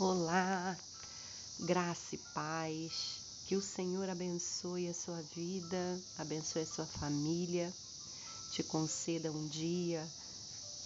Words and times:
Olá, 0.00 0.78
graça 1.58 2.14
e 2.14 2.18
paz. 2.32 3.20
Que 3.48 3.56
o 3.56 3.60
Senhor 3.60 4.08
abençoe 4.08 4.88
a 4.88 4.94
sua 4.94 5.20
vida, 5.34 6.00
abençoe 6.16 6.62
a 6.62 6.66
sua 6.66 6.86
família, 6.86 7.74
te 8.52 8.62
conceda 8.62 9.32
um 9.32 9.48
dia 9.48 10.08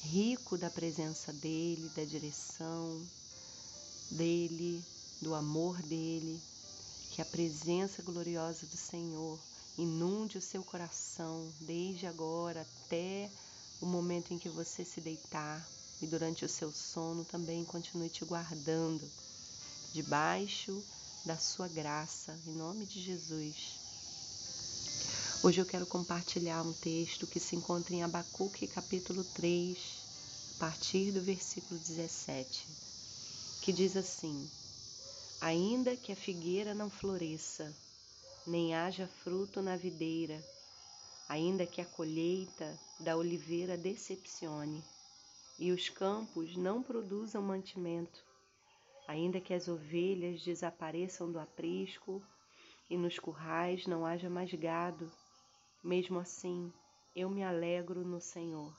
rico 0.01 0.57
da 0.57 0.71
presença 0.71 1.31
dEle, 1.31 1.91
da 1.95 2.05
direção 2.05 3.07
dEle, 4.13 4.83
do 5.21 5.35
amor 5.35 5.77
dEle. 5.83 6.41
Que 7.11 7.21
a 7.21 7.27
presença 7.27 8.01
gloriosa 8.01 8.65
do 8.65 8.79
Senhor 8.79 9.39
inunde 9.77 10.39
o 10.39 10.43
seu 10.43 10.65
coração 10.65 11.53
desde 11.61 12.07
agora 12.07 12.63
até 12.63 13.31
o 13.79 13.85
momento 13.85 14.33
em 14.33 14.39
que 14.39 14.49
você 14.49 14.87
se 14.87 15.03
deitar 15.03 15.63
e 16.03 16.07
durante 16.07 16.45
o 16.45 16.49
seu 16.49 16.73
sono 16.73 17.25
também 17.25 17.65
continue 17.65 18.09
te 18.09 18.25
guardando 18.25 19.09
debaixo 19.95 20.85
da 21.25 21.37
sua 21.37 21.69
graça, 21.69 22.37
em 22.45 22.57
nome 22.57 22.85
de 22.85 23.01
Jesus. 23.01 23.81
Hoje 25.45 25.61
eu 25.61 25.67
quero 25.67 25.87
compartilhar 25.87 26.63
um 26.63 26.73
texto 26.73 27.25
que 27.27 27.39
se 27.39 27.55
encontra 27.55 27.95
em 27.95 28.03
Abacuque, 28.03 28.67
capítulo 28.67 29.23
3, 29.23 29.79
a 30.57 30.59
partir 30.59 31.13
do 31.13 31.23
versículo 31.23 31.79
17, 31.79 32.67
que 33.63 33.73
diz 33.73 33.97
assim: 33.97 34.51
Ainda 35.41 35.97
que 35.97 36.11
a 36.11 36.17
figueira 36.17 36.75
não 36.75 36.91
floresça, 36.91 37.73
nem 38.45 38.75
haja 38.75 39.09
fruto 39.23 39.63
na 39.63 39.77
videira, 39.77 40.43
ainda 41.29 41.65
que 41.65 41.81
a 41.81 41.85
colheita 41.85 42.77
da 42.99 43.17
oliveira 43.17 43.77
decepcione, 43.77 44.83
e 45.63 45.71
os 45.71 45.89
campos 45.89 46.57
não 46.57 46.83
produzam 46.83 47.41
mantimento, 47.41 48.27
ainda 49.07 49.41
que 49.41 49.55
as 49.55 49.69
ovelhas 49.69 50.43
desapareçam 50.43 51.31
do 51.31 51.39
aprisco 51.39 52.21
e 52.91 52.97
nos 52.97 53.17
currais 53.17 53.87
não 53.87 54.05
haja 54.05 54.29
mais 54.29 54.53
gado, 54.53 55.09
mesmo 55.81 56.19
assim 56.19 56.73
eu 57.15 57.31
me 57.31 57.45
alegro 57.45 58.05
no 58.05 58.21
Senhor 58.21 58.77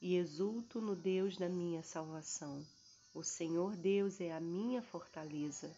e 0.00 0.16
exulto 0.16 0.80
no 0.80 0.96
Deus 0.96 1.36
da 1.36 1.46
minha 1.46 1.82
salvação. 1.82 2.66
O 3.14 3.22
Senhor 3.22 3.76
Deus 3.76 4.18
é 4.18 4.32
a 4.32 4.40
minha 4.40 4.80
fortaleza. 4.80 5.76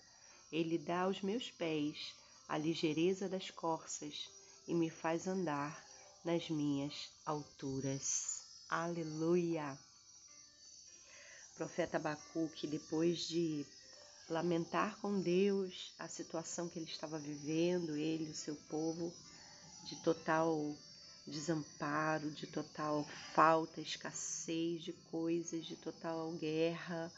Ele 0.53 0.79
dá 0.79 1.01
aos 1.01 1.23
meus 1.23 1.51
pés 1.51 2.15
a 2.47 2.57
ligeireza 2.57 3.29
das 3.29 3.51
corças 3.51 4.31
e 4.69 4.73
me 4.73 4.91
faz 4.91 5.27
andar 5.27 5.85
nas 6.25 6.49
minhas 6.49 7.11
alturas. 7.27 8.45
Aleluia! 8.71 9.77
Profeta 11.57 11.97
Abacuque, 11.97 12.67
depois 12.67 13.21
de 13.21 13.67
lamentar 14.29 14.97
com 15.01 15.21
Deus 15.21 15.95
a 15.99 16.09
situação 16.09 16.69
que 16.69 16.79
ele 16.79 16.91
estava 16.91 17.19
vivendo, 17.19 17.97
ele 17.97 18.25
e 18.25 18.31
o 18.31 18.35
seu 18.35 18.57
povo, 18.69 19.13
de 19.85 19.97
total 20.03 20.77
desamparo, 21.27 22.31
de 22.31 22.47
total 22.47 23.05
falta, 23.35 23.81
escassez 23.81 24.83
de 24.83 24.93
coisas, 25.11 25.65
de 25.65 25.77
total 25.77 26.33
guerra, 26.33 27.13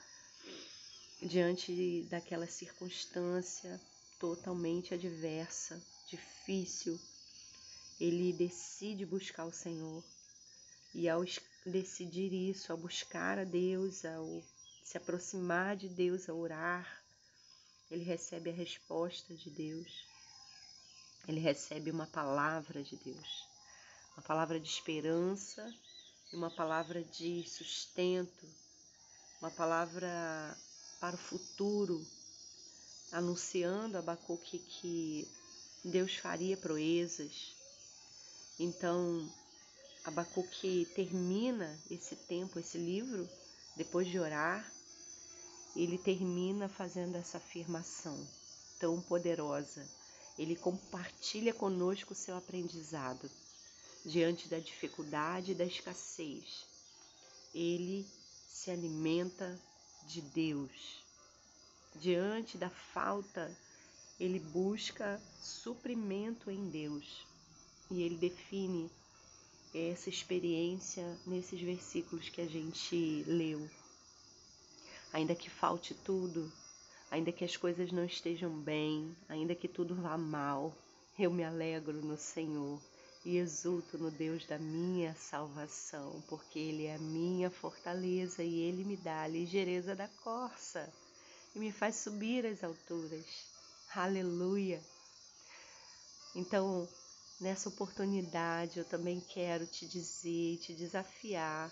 diante 1.20 2.06
daquela 2.08 2.46
circunstância 2.46 3.80
totalmente 4.18 4.94
adversa, 4.94 5.80
difícil, 6.08 6.98
ele 8.00 8.32
decide 8.32 9.04
buscar 9.04 9.44
o 9.44 9.52
Senhor. 9.52 10.02
E 10.94 11.08
ao 11.08 11.22
decidir 11.70 12.32
isso, 12.32 12.72
ao 12.72 12.78
buscar 12.78 13.38
a 13.38 13.44
Deus, 13.44 14.04
ao 14.04 14.42
se 14.84 14.96
aproximar 14.96 15.76
de 15.76 15.88
Deus, 15.88 16.28
a 16.28 16.34
orar, 16.34 17.04
ele 17.90 18.04
recebe 18.04 18.50
a 18.50 18.52
resposta 18.52 19.34
de 19.34 19.50
Deus. 19.50 20.06
Ele 21.26 21.40
recebe 21.40 21.90
uma 21.90 22.06
palavra 22.06 22.82
de 22.82 22.96
Deus, 22.96 23.46
uma 24.16 24.22
palavra 24.22 24.58
de 24.58 24.68
esperança 24.68 25.74
e 26.32 26.36
uma 26.36 26.50
palavra 26.50 27.02
de 27.02 27.46
sustento, 27.48 28.46
uma 29.40 29.50
palavra 29.50 30.56
para 31.00 31.16
o 31.16 31.18
futuro, 31.18 32.04
anunciando 33.12 33.96
a 33.96 34.00
Abacuque 34.00 34.58
que 34.58 35.28
Deus 35.84 36.16
faria 36.16 36.56
proezas. 36.56 37.54
Então, 38.58 39.30
Abacuque 40.08 40.88
termina 40.94 41.78
esse 41.90 42.16
tempo, 42.16 42.58
esse 42.58 42.78
livro, 42.78 43.28
depois 43.76 44.08
de 44.08 44.18
orar, 44.18 44.72
ele 45.76 45.98
termina 45.98 46.66
fazendo 46.66 47.16
essa 47.16 47.36
afirmação 47.36 48.26
tão 48.78 49.02
poderosa. 49.02 49.86
Ele 50.38 50.56
compartilha 50.56 51.52
conosco 51.52 52.14
o 52.14 52.16
seu 52.16 52.38
aprendizado 52.38 53.30
diante 54.02 54.48
da 54.48 54.58
dificuldade 54.58 55.52
e 55.52 55.54
da 55.54 55.66
escassez. 55.66 56.64
Ele 57.54 58.08
se 58.48 58.70
alimenta 58.70 59.60
de 60.06 60.22
Deus. 60.22 61.04
Diante 61.96 62.56
da 62.56 62.70
falta, 62.70 63.54
ele 64.18 64.38
busca 64.40 65.20
suprimento 65.38 66.50
em 66.50 66.70
Deus. 66.70 67.26
E 67.90 68.00
ele 68.00 68.16
define 68.16 68.90
essa 69.78 70.08
experiência 70.08 71.18
nesses 71.26 71.60
versículos 71.60 72.28
que 72.28 72.40
a 72.40 72.46
gente 72.46 73.24
leu. 73.26 73.68
Ainda 75.12 75.34
que 75.34 75.48
falte 75.48 75.94
tudo, 75.94 76.52
ainda 77.10 77.32
que 77.32 77.44
as 77.44 77.56
coisas 77.56 77.92
não 77.92 78.04
estejam 78.04 78.50
bem, 78.50 79.16
ainda 79.28 79.54
que 79.54 79.68
tudo 79.68 79.94
vá 79.94 80.18
mal, 80.18 80.74
eu 81.18 81.30
me 81.30 81.44
alegro 81.44 81.94
no 81.94 82.16
Senhor 82.16 82.80
e 83.24 83.36
exulto 83.36 83.98
no 83.98 84.10
Deus 84.10 84.46
da 84.46 84.58
minha 84.58 85.14
salvação, 85.14 86.22
porque 86.28 86.58
Ele 86.58 86.86
é 86.86 86.94
a 86.94 86.98
minha 86.98 87.50
fortaleza 87.50 88.42
e 88.42 88.60
Ele 88.60 88.84
me 88.84 88.96
dá 88.96 89.22
a 89.22 89.28
ligeireza 89.28 89.94
da 89.94 90.08
corça 90.08 90.92
e 91.54 91.58
me 91.58 91.72
faz 91.72 91.96
subir 91.96 92.46
às 92.46 92.62
alturas. 92.62 93.26
Aleluia! 93.94 94.80
Então, 96.34 96.88
Nessa 97.40 97.68
oportunidade, 97.68 98.80
eu 98.80 98.84
também 98.84 99.20
quero 99.20 99.64
te 99.64 99.86
dizer, 99.86 100.56
te 100.58 100.74
desafiar, 100.74 101.70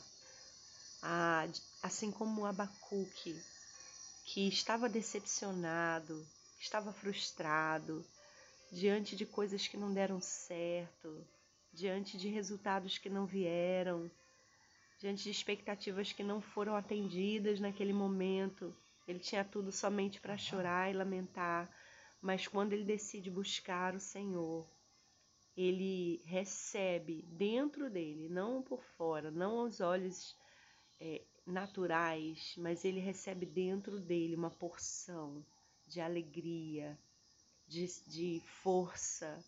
a, 1.02 1.44
assim 1.82 2.12
como 2.12 2.42
o 2.42 2.46
Abacuque, 2.46 3.36
que 4.24 4.46
estava 4.46 4.88
decepcionado, 4.88 6.24
estava 6.60 6.92
frustrado, 6.92 8.06
diante 8.70 9.16
de 9.16 9.26
coisas 9.26 9.66
que 9.66 9.76
não 9.76 9.92
deram 9.92 10.20
certo, 10.20 11.26
diante 11.72 12.16
de 12.16 12.28
resultados 12.28 12.96
que 12.96 13.10
não 13.10 13.26
vieram, 13.26 14.08
diante 15.00 15.24
de 15.24 15.30
expectativas 15.30 16.12
que 16.12 16.22
não 16.22 16.40
foram 16.40 16.76
atendidas 16.76 17.58
naquele 17.58 17.92
momento. 17.92 18.72
Ele 19.08 19.18
tinha 19.18 19.44
tudo 19.44 19.72
somente 19.72 20.20
para 20.20 20.38
chorar 20.38 20.92
e 20.92 20.96
lamentar, 20.96 21.68
mas 22.22 22.46
quando 22.46 22.72
ele 22.72 22.84
decide 22.84 23.32
buscar 23.32 23.94
o 23.96 24.00
Senhor, 24.00 24.64
ele 25.56 26.20
recebe 26.26 27.22
dentro 27.22 27.88
dele, 27.88 28.28
não 28.28 28.62
por 28.62 28.82
fora, 28.96 29.30
não 29.30 29.60
aos 29.60 29.80
olhos 29.80 30.36
é, 31.00 31.22
naturais, 31.46 32.54
mas 32.58 32.84
ele 32.84 33.00
recebe 33.00 33.46
dentro 33.46 33.98
dele 33.98 34.34
uma 34.34 34.50
porção 34.50 35.44
de 35.86 36.00
alegria, 36.00 36.98
de, 37.66 37.86
de 38.06 38.42
força, 38.62 39.42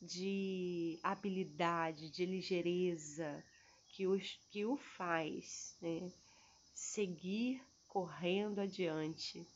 de 0.00 0.98
habilidade, 1.02 2.10
de 2.10 2.24
ligeireza, 2.24 3.44
que, 3.88 4.06
os, 4.06 4.38
que 4.50 4.64
o 4.64 4.76
faz 4.76 5.76
né, 5.80 6.10
seguir 6.72 7.62
correndo 7.88 8.60
adiante 8.60 9.46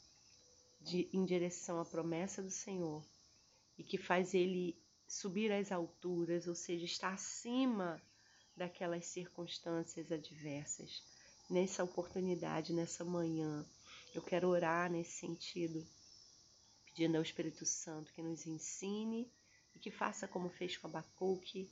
de, 0.80 1.08
em 1.12 1.24
direção 1.24 1.80
à 1.80 1.84
promessa 1.84 2.42
do 2.42 2.50
Senhor 2.50 3.04
e 3.78 3.84
que 3.84 3.98
faz 3.98 4.34
ele 4.34 4.76
subir 5.10 5.50
às 5.50 5.72
alturas, 5.72 6.46
ou 6.46 6.54
seja, 6.54 6.84
estar 6.84 7.12
acima 7.12 8.00
daquelas 8.56 9.06
circunstâncias 9.06 10.12
adversas. 10.12 11.02
Nessa 11.50 11.82
oportunidade, 11.82 12.72
nessa 12.72 13.04
manhã, 13.04 13.66
eu 14.14 14.22
quero 14.22 14.46
orar 14.46 14.88
nesse 14.88 15.10
sentido, 15.10 15.84
pedindo 16.86 17.16
ao 17.16 17.24
Espírito 17.24 17.66
Santo 17.66 18.12
que 18.12 18.22
nos 18.22 18.46
ensine 18.46 19.28
e 19.74 19.80
que 19.80 19.90
faça 19.90 20.28
como 20.28 20.48
fez 20.48 20.76
com 20.76 20.86
Abacuque, 20.86 21.68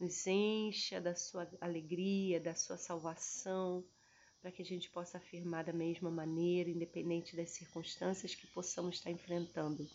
nos 0.00 0.26
encha 0.26 0.98
da 0.98 1.14
sua 1.14 1.46
alegria, 1.60 2.40
da 2.40 2.54
sua 2.54 2.78
salvação, 2.78 3.84
para 4.40 4.50
que 4.50 4.62
a 4.62 4.64
gente 4.64 4.88
possa 4.88 5.18
afirmar 5.18 5.64
da 5.64 5.74
mesma 5.74 6.10
maneira, 6.10 6.70
independente 6.70 7.36
das 7.36 7.50
circunstâncias 7.50 8.34
que 8.34 8.46
possamos 8.46 8.96
estar 8.96 9.10
enfrentando. 9.10 9.86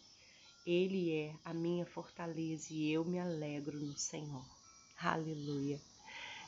Ele 0.66 1.12
é 1.14 1.36
a 1.44 1.54
minha 1.54 1.86
fortaleza 1.86 2.72
e 2.72 2.90
eu 2.90 3.04
me 3.04 3.20
alegro 3.20 3.78
no 3.78 3.98
Senhor. 3.98 4.46
Aleluia. 4.98 5.78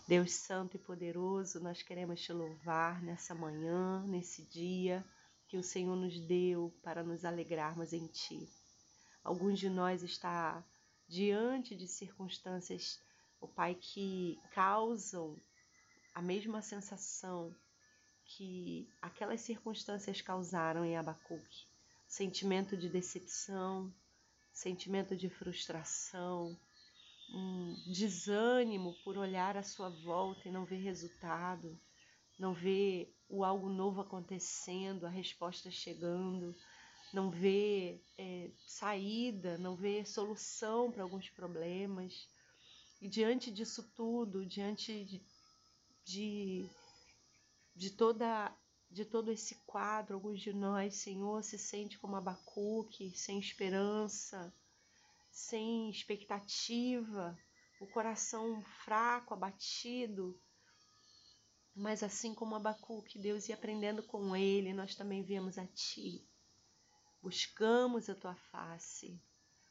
Deus 0.08 0.32
Santo 0.32 0.78
e 0.78 0.80
Poderoso, 0.80 1.60
nós 1.60 1.82
queremos 1.82 2.22
te 2.22 2.32
louvar 2.32 3.04
nessa 3.04 3.36
manhã, 3.36 4.06
nesse 4.08 4.44
dia, 4.44 5.04
que 5.50 5.58
o 5.58 5.64
Senhor 5.64 5.98
nos 5.98 6.18
deu 6.18 6.74
para 6.82 7.04
nos 7.04 7.26
alegrarmos 7.26 7.92
em 7.92 8.08
Ti. 8.08 8.48
Alguns 9.22 9.60
de 9.60 9.70
nós 9.70 10.02
está 10.02 10.64
diante 11.10 11.76
de 11.76 11.86
circunstâncias, 11.86 13.02
o 13.42 13.50
Pai, 13.50 13.76
que 13.76 14.40
causam 14.54 15.36
a 16.14 16.22
mesma 16.22 16.62
sensação 16.62 17.54
que 18.24 18.88
aquelas 19.02 19.42
circunstâncias 19.42 20.22
causaram 20.22 20.86
em 20.86 20.96
Abacuque. 20.96 21.68
Sentimento 22.08 22.78
de 22.78 22.88
decepção, 22.88 23.94
sentimento 24.56 25.18
de 25.18 25.30
frustração, 25.30 26.58
um 27.30 27.76
desânimo 27.92 28.96
por 29.04 29.18
olhar 29.18 29.58
à 29.58 29.62
sua 29.62 29.90
volta 29.90 30.48
e 30.48 30.52
não 30.52 30.64
ver 30.64 30.78
resultado, 30.78 31.78
não 32.40 32.54
ver 32.54 33.14
o 33.28 33.44
algo 33.44 33.68
novo 33.68 34.00
acontecendo, 34.00 35.06
a 35.06 35.10
resposta 35.10 35.70
chegando, 35.70 36.56
não 37.14 37.30
ver 37.30 38.02
é, 38.18 38.50
saída, 38.66 39.58
não 39.58 39.76
ver 39.76 40.08
solução 40.08 40.90
para 40.90 41.04
alguns 41.04 41.30
problemas. 41.30 42.30
E 43.02 43.10
diante 43.10 43.52
disso 43.52 43.84
tudo, 43.94 44.46
diante 44.46 45.04
de, 45.04 45.22
de, 46.06 46.70
de, 47.76 47.90
toda, 47.92 48.56
de 48.96 49.04
todo 49.04 49.30
esse 49.30 49.56
quadro, 49.66 50.14
alguns 50.14 50.40
de 50.40 50.54
nós, 50.54 50.96
Senhor, 50.96 51.44
se 51.44 51.60
sente 51.60 52.00
como 52.00 52.16
Abacuque, 52.16 53.12
sem 53.14 53.38
esperança, 53.38 54.54
sem 55.30 55.90
expectativa, 55.90 57.38
o 57.82 57.88
coração 57.88 58.64
fraco, 58.86 59.34
abatido. 59.34 60.40
Mas 61.76 62.04
assim 62.04 62.34
como 62.34 62.56
Abacuque, 62.56 63.20
Deus 63.20 63.50
ia 63.50 63.56
aprendendo 63.56 64.02
com 64.02 64.34
ele, 64.34 64.72
nós 64.72 64.96
também 64.96 65.22
viemos 65.22 65.58
a 65.58 65.68
Ti. 65.68 66.26
Buscamos 67.22 68.10
a 68.10 68.16
Tua 68.16 68.36
face, 68.50 69.22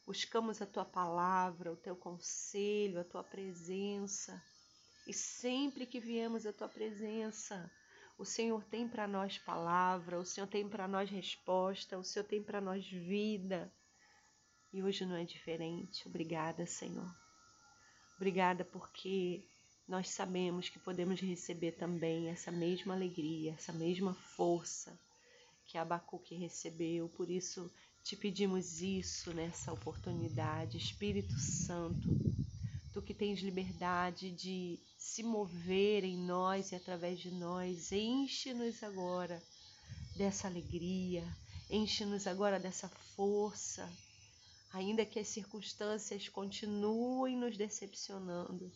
buscamos 0.04 0.60
a 0.60 0.66
Tua 0.66 0.84
palavra, 0.84 1.72
o 1.72 1.76
Teu 1.78 1.96
conselho, 1.96 3.00
a 3.00 3.04
Tua 3.04 3.24
presença. 3.24 4.38
E 5.06 5.14
sempre 5.14 5.86
que 5.86 5.98
viemos 5.98 6.44
a 6.44 6.52
Tua 6.52 6.68
presença, 6.68 7.72
o 8.16 8.24
Senhor 8.24 8.64
tem 8.64 8.88
para 8.88 9.08
nós 9.08 9.38
palavra, 9.38 10.18
o 10.18 10.24
Senhor 10.24 10.46
tem 10.46 10.68
para 10.68 10.86
nós 10.86 11.10
resposta, 11.10 11.98
o 11.98 12.04
Senhor 12.04 12.24
tem 12.24 12.42
para 12.42 12.60
nós 12.60 12.86
vida. 12.86 13.72
E 14.72 14.82
hoje 14.82 15.04
não 15.04 15.16
é 15.16 15.24
diferente. 15.24 16.06
Obrigada, 16.08 16.66
Senhor. 16.66 17.12
Obrigada 18.16 18.64
porque 18.64 19.44
nós 19.86 20.08
sabemos 20.08 20.68
que 20.68 20.78
podemos 20.78 21.20
receber 21.20 21.72
também 21.72 22.28
essa 22.28 22.50
mesma 22.50 22.94
alegria, 22.94 23.52
essa 23.52 23.72
mesma 23.72 24.14
força 24.14 24.98
que 25.66 25.76
Abacuque 25.76 26.34
recebeu. 26.34 27.08
Por 27.08 27.30
isso 27.30 27.70
te 28.02 28.16
pedimos 28.16 28.80
isso 28.80 29.32
nessa 29.32 29.72
oportunidade, 29.72 30.78
Espírito 30.78 31.38
Santo. 31.38 32.43
Tu 32.94 33.02
que 33.02 33.12
tens 33.12 33.40
liberdade 33.40 34.30
de 34.30 34.78
se 34.96 35.24
mover 35.24 36.04
em 36.04 36.16
nós 36.16 36.70
e 36.70 36.76
através 36.76 37.18
de 37.18 37.28
nós, 37.32 37.90
enche-nos 37.90 38.84
agora 38.84 39.42
dessa 40.16 40.46
alegria, 40.46 41.26
enche-nos 41.68 42.28
agora 42.28 42.60
dessa 42.60 42.88
força, 42.88 43.90
ainda 44.72 45.04
que 45.04 45.18
as 45.18 45.26
circunstâncias 45.26 46.28
continuem 46.28 47.36
nos 47.36 47.56
decepcionando. 47.56 48.72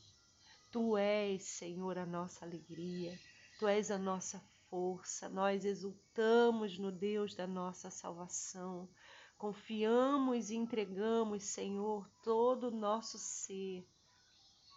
Tu 0.73 0.97
és, 0.97 1.44
Senhor, 1.44 1.97
a 1.97 2.05
nossa 2.05 2.44
alegria, 2.44 3.17
Tu 3.61 3.69
és 3.69 3.88
a 3.88 3.99
nossa 3.99 4.43
força, 4.69 5.29
nós 5.29 5.65
exultamos 5.65 6.76
no 6.76 6.91
Deus 6.91 7.37
da 7.37 7.47
nossa 7.47 7.88
salvação, 7.88 8.88
confiamos 9.37 10.50
e 10.50 10.56
entregamos, 10.56 11.44
Senhor, 11.44 12.11
todo 12.25 12.69
o 12.69 12.76
nosso 12.76 13.17
ser, 13.17 13.87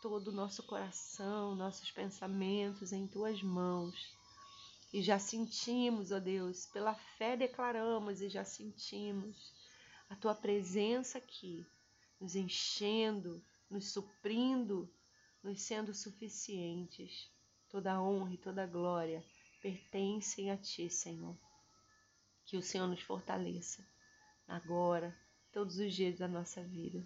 todo 0.01 0.29
o 0.29 0.33
nosso 0.33 0.63
coração, 0.63 1.53
nossos 1.53 1.91
pensamentos 1.91 2.91
em 2.91 3.07
Tuas 3.07 3.41
mãos. 3.43 4.17
E 4.91 5.01
já 5.01 5.19
sentimos, 5.19 6.11
ó 6.11 6.19
Deus, 6.19 6.65
pela 6.65 6.95
fé 6.95 7.37
declaramos 7.37 8.19
e 8.19 8.27
já 8.27 8.43
sentimos 8.43 9.53
a 10.09 10.15
tua 10.15 10.33
presença 10.33 11.19
aqui, 11.19 11.65
nos 12.19 12.35
enchendo, 12.35 13.41
nos 13.69 13.91
suprindo, 13.91 14.91
nos 15.43 15.61
sendo 15.61 15.93
suficientes. 15.93 17.29
Toda 17.69 17.93
a 17.93 18.01
honra 18.01 18.33
e 18.33 18.37
toda 18.37 18.63
a 18.63 18.67
glória 18.67 19.23
pertencem 19.61 20.51
a 20.51 20.57
ti, 20.57 20.89
Senhor. 20.89 21.37
Que 22.43 22.57
o 22.57 22.61
Senhor 22.61 22.87
nos 22.87 23.01
fortaleça 23.01 23.87
agora, 24.47 25.15
todos 25.53 25.77
os 25.77 25.93
dias 25.93 26.17
da 26.17 26.27
nossa 26.27 26.61
vida. 26.63 27.05